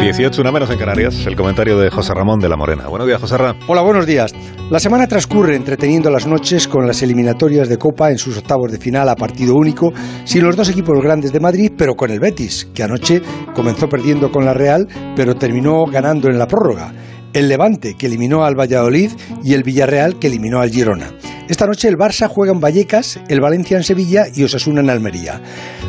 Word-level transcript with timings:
18, 0.00 0.40
una 0.40 0.50
menos 0.50 0.70
en 0.70 0.78
Canarias, 0.78 1.26
el 1.26 1.36
comentario 1.36 1.78
de 1.78 1.90
José 1.90 2.14
Ramón 2.14 2.40
de 2.40 2.48
la 2.48 2.56
Morena. 2.56 2.88
Buenos 2.88 3.06
días, 3.06 3.20
José 3.20 3.36
Ramón. 3.36 3.62
Hola, 3.68 3.82
buenos 3.82 4.06
días. 4.06 4.34
La 4.70 4.80
semana 4.80 5.06
transcurre 5.06 5.54
entreteniendo 5.54 6.10
las 6.10 6.26
noches 6.26 6.66
con 6.66 6.86
las 6.86 7.02
eliminatorias 7.02 7.68
de 7.68 7.76
Copa 7.76 8.10
en 8.10 8.16
sus 8.16 8.38
octavos 8.38 8.72
de 8.72 8.78
final 8.78 9.10
a 9.10 9.14
partido 9.14 9.54
único, 9.54 9.92
sin 10.24 10.44
los 10.44 10.56
dos 10.56 10.70
equipos 10.70 10.98
grandes 11.02 11.32
de 11.32 11.40
Madrid, 11.40 11.72
pero 11.76 11.94
con 11.96 12.10
el 12.10 12.18
Betis, 12.18 12.70
que 12.74 12.82
anoche 12.82 13.20
comenzó 13.54 13.88
perdiendo 13.88 14.30
con 14.30 14.46
la 14.46 14.54
Real, 14.54 14.88
pero 15.14 15.34
terminó 15.34 15.84
ganando 15.84 16.28
en 16.28 16.38
la 16.38 16.46
prórroga. 16.46 16.94
El 17.34 17.48
Levante, 17.48 17.94
que 17.94 18.06
eliminó 18.06 18.44
al 18.44 18.58
Valladolid, 18.58 19.10
y 19.44 19.52
el 19.52 19.62
Villarreal, 19.64 20.18
que 20.18 20.28
eliminó 20.28 20.60
al 20.60 20.70
Girona. 20.70 21.10
Esta 21.50 21.66
noche 21.66 21.88
el 21.88 21.98
Barça 21.98 22.28
juega 22.28 22.52
en 22.52 22.60
Vallecas, 22.60 23.18
el 23.26 23.40
Valencia 23.40 23.76
en 23.76 23.82
Sevilla 23.82 24.26
y 24.32 24.44
Osasuna 24.44 24.82
en 24.82 24.88
Almería. 24.88 25.42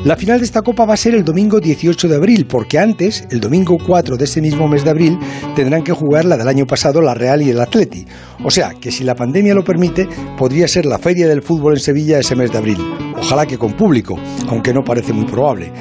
La 0.03 0.17
final 0.17 0.39
de 0.39 0.45
esta 0.45 0.63
Copa 0.63 0.85
va 0.85 0.95
a 0.95 0.97
ser 0.97 1.13
el 1.13 1.23
domingo 1.23 1.59
18 1.59 2.07
de 2.07 2.15
abril, 2.15 2.47
porque 2.47 2.79
antes, 2.79 3.25
el 3.29 3.39
domingo 3.39 3.77
4 3.77 4.17
de 4.17 4.23
ese 4.23 4.41
mismo 4.41 4.67
mes 4.67 4.83
de 4.83 4.89
abril, 4.89 5.19
tendrán 5.55 5.83
que 5.83 5.91
jugar 5.91 6.25
la 6.25 6.35
del 6.35 6.47
año 6.47 6.65
pasado, 6.65 6.99
la 6.99 7.13
Real 7.13 7.43
y 7.43 7.51
el 7.51 7.61
Atleti. 7.61 8.07
O 8.43 8.49
sea, 8.49 8.73
que 8.73 8.89
si 8.89 9.03
la 9.03 9.13
pandemia 9.13 9.53
lo 9.53 9.63
permite, 9.63 10.09
podría 10.35 10.67
ser 10.67 10.87
la 10.87 10.97
feria 10.97 11.27
del 11.27 11.43
fútbol 11.43 11.73
en 11.73 11.79
Sevilla 11.79 12.17
ese 12.17 12.35
mes 12.35 12.51
de 12.51 12.57
abril. 12.57 13.00
Ojalá 13.21 13.45
que 13.45 13.57
con 13.57 13.73
público, 13.73 14.15
aunque 14.49 14.73
no 14.73 14.83
parece 14.83 15.13
muy 15.13 15.25
probable. 15.25 15.71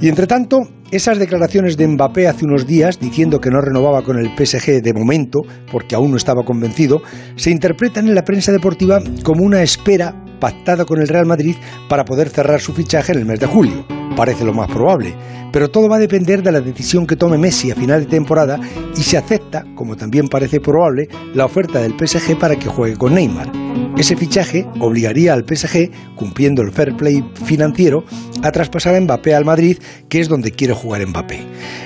Y 0.00 0.08
entre 0.08 0.26
tanto, 0.26 0.60
esas 0.90 1.18
declaraciones 1.18 1.76
de 1.76 1.88
Mbappé 1.88 2.28
hace 2.28 2.44
unos 2.44 2.66
días 2.66 3.00
diciendo 3.00 3.40
que 3.40 3.50
no 3.50 3.60
renovaba 3.60 4.02
con 4.02 4.18
el 4.18 4.30
PSG 4.36 4.82
de 4.82 4.92
momento, 4.92 5.40
porque 5.72 5.94
aún 5.94 6.10
no 6.10 6.18
estaba 6.18 6.44
convencido, 6.44 7.00
se 7.36 7.50
interpretan 7.50 8.06
en 8.06 8.14
la 8.14 8.22
prensa 8.22 8.52
deportiva 8.52 9.00
como 9.24 9.44
una 9.44 9.62
espera 9.62 10.14
pactada 10.40 10.84
con 10.84 11.00
el 11.00 11.08
Real 11.08 11.26
Madrid 11.26 11.56
para 11.88 12.04
poder 12.04 12.28
cerrar 12.28 12.60
su 12.60 12.72
fichaje 12.74 13.12
en 13.12 13.20
el 13.20 13.26
mes 13.26 13.40
de 13.40 13.46
julio. 13.46 13.86
Parece 14.16 14.44
lo 14.44 14.52
más 14.52 14.68
probable, 14.68 15.14
pero 15.52 15.70
todo 15.70 15.88
va 15.88 15.96
a 15.96 16.00
depender 16.00 16.42
de 16.42 16.52
la 16.52 16.60
decisión 16.60 17.06
que 17.06 17.16
tome 17.16 17.38
Messi 17.38 17.70
a 17.70 17.76
final 17.76 18.00
de 18.00 18.06
temporada 18.06 18.58
y 18.96 19.02
se 19.02 19.16
acepta, 19.16 19.64
como 19.74 19.96
también 19.96 20.28
parece 20.28 20.60
probable, 20.60 21.08
la 21.34 21.46
oferta 21.46 21.80
del 21.80 21.94
PSG 21.98 22.38
para 22.38 22.56
que 22.56 22.68
juegue 22.68 22.96
con 22.96 23.14
Neymar. 23.14 23.59
Ese 23.96 24.16
fichaje 24.16 24.66
obligaría 24.78 25.34
al 25.34 25.44
PSG, 25.44 25.90
cumpliendo 26.16 26.62
el 26.62 26.72
fair 26.72 26.96
play 26.96 27.22
financiero, 27.44 28.04
a 28.42 28.50
traspasar 28.50 28.94
a 28.94 29.00
Mbappé 29.00 29.34
al 29.34 29.44
Madrid, 29.44 29.78
que 30.08 30.20
es 30.20 30.28
donde 30.28 30.52
quiere 30.52 30.74
jugar 30.74 31.06
Mbappé. 31.06 31.40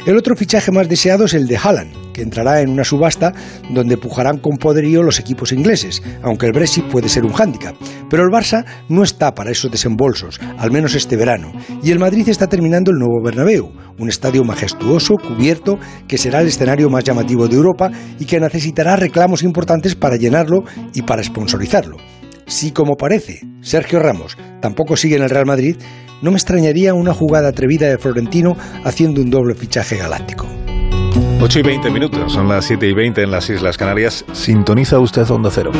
El 0.06 0.16
otro 0.16 0.36
fichaje 0.36 0.70
más 0.70 0.88
deseado 0.88 1.24
es 1.24 1.34
el 1.34 1.48
de 1.48 1.56
Haaland, 1.56 2.03
que 2.14 2.22
entrará 2.22 2.62
en 2.62 2.70
una 2.70 2.84
subasta 2.84 3.34
donde 3.70 3.98
pujarán 3.98 4.38
con 4.38 4.56
poderío 4.56 5.02
los 5.02 5.20
equipos 5.20 5.52
ingleses, 5.52 6.02
aunque 6.22 6.46
el 6.46 6.52
Brexit 6.52 6.86
puede 6.86 7.10
ser 7.10 7.26
un 7.26 7.34
hándicap. 7.34 7.74
Pero 8.08 8.22
el 8.22 8.30
Barça 8.30 8.64
no 8.88 9.02
está 9.02 9.34
para 9.34 9.50
esos 9.50 9.70
desembolsos, 9.70 10.40
al 10.56 10.70
menos 10.70 10.94
este 10.94 11.16
verano, 11.16 11.52
y 11.82 11.90
el 11.90 11.98
Madrid 11.98 12.26
está 12.30 12.46
terminando 12.46 12.90
el 12.90 12.98
nuevo 12.98 13.22
Bernabéu, 13.22 13.70
un 13.98 14.08
estadio 14.08 14.44
majestuoso, 14.44 15.16
cubierto, 15.16 15.78
que 16.08 16.16
será 16.16 16.40
el 16.40 16.48
escenario 16.48 16.88
más 16.88 17.04
llamativo 17.04 17.48
de 17.48 17.56
Europa 17.56 17.90
y 18.18 18.24
que 18.24 18.40
necesitará 18.40 18.96
reclamos 18.96 19.42
importantes 19.42 19.94
para 19.94 20.16
llenarlo 20.16 20.64
y 20.94 21.02
para 21.02 21.22
sponsorizarlo. 21.22 21.98
Si, 22.46 22.72
como 22.72 22.96
parece, 22.96 23.40
Sergio 23.62 23.98
Ramos 23.98 24.36
tampoco 24.60 24.96
sigue 24.96 25.16
en 25.16 25.22
el 25.22 25.30
Real 25.30 25.46
Madrid, 25.46 25.76
no 26.22 26.30
me 26.30 26.36
extrañaría 26.36 26.94
una 26.94 27.14
jugada 27.14 27.48
atrevida 27.48 27.88
de 27.88 27.98
Florentino 27.98 28.56
haciendo 28.84 29.20
un 29.20 29.30
doble 29.30 29.54
fichaje 29.54 29.96
galáctico. 29.96 30.46
8 31.40 31.58
y 31.58 31.62
20 31.62 31.90
minutos, 31.90 32.32
son 32.32 32.48
las 32.48 32.64
7 32.64 32.86
y 32.86 32.92
20 32.92 33.22
en 33.22 33.30
las 33.30 33.50
Islas 33.50 33.76
Canarias. 33.76 34.24
Sintoniza 34.32 34.98
usted 34.98 35.28
Onda 35.30 35.50
Cero. 35.52 35.72